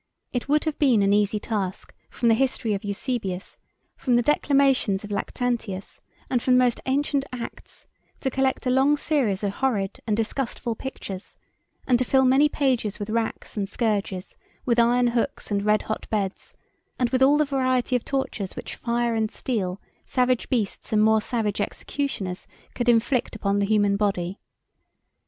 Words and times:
It 0.31 0.49
would 0.49 0.63
have 0.65 0.79
been 0.79 1.03
an 1.03 1.13
easy 1.13 1.37
task, 1.39 1.93
from 2.09 2.27
the 2.29 2.33
history 2.33 2.73
of 2.73 2.83
Eusebius, 2.83 3.59
from 3.95 4.15
the 4.15 4.23
declamations 4.23 5.03
of 5.03 5.11
Lactantius, 5.11 6.01
and 6.27 6.41
from 6.41 6.55
the 6.55 6.57
most 6.65 6.81
ancient 6.87 7.23
acts, 7.31 7.85
to 8.21 8.31
collect 8.31 8.65
a 8.65 8.71
long 8.71 8.97
series 8.97 9.43
of 9.43 9.51
horrid 9.53 9.99
and 10.07 10.17
disgustful 10.17 10.73
pictures, 10.73 11.37
and 11.85 11.99
to 11.99 12.03
fill 12.05 12.25
many 12.25 12.49
pages 12.49 12.97
with 12.97 13.11
racks 13.11 13.55
and 13.55 13.69
scourges, 13.69 14.35
with 14.65 14.79
iron 14.79 15.05
hooks 15.05 15.51
and 15.51 15.63
red 15.65 15.83
hot 15.83 16.09
beds, 16.09 16.55
and 16.97 17.11
with 17.11 17.21
all 17.21 17.37
the 17.37 17.45
variety 17.45 17.95
of 17.95 18.03
tortures 18.03 18.55
which 18.55 18.77
fire 18.77 19.13
and 19.13 19.29
steel, 19.29 19.79
savage 20.03 20.49
beasts, 20.49 20.91
and 20.91 21.03
more 21.03 21.21
savage 21.21 21.61
executioners, 21.61 22.47
could 22.73 22.89
inflict 22.89 23.35
upon 23.35 23.59
the 23.59 23.67
human 23.67 23.97
body. 23.97 24.39